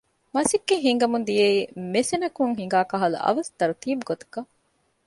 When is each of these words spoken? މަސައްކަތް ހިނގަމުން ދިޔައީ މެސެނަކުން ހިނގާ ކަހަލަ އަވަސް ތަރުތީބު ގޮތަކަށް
މަސައްކަތް 0.35 0.83
ހިނގަމުން 0.85 1.25
ދިޔައީ 1.27 1.59
މެސެނަކުން 1.93 2.53
ހިނގާ 2.59 2.79
ކަހަލަ 2.91 3.17
އަވަސް 3.25 3.51
ތަރުތީބު 3.57 4.03
ގޮތަކަށް 4.09 4.49